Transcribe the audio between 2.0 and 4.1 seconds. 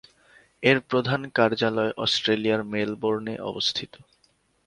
অস্ট্রেলিয়ার মেলবোর্নে অবস্থিত।